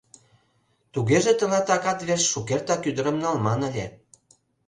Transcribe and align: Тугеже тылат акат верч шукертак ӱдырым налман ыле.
Тугеже 0.93 1.31
тылат 1.39 1.67
акат 1.75 1.99
верч 2.07 2.23
шукертак 2.31 2.81
ӱдырым 2.89 3.17
налман 3.23 3.61
ыле. 3.69 3.85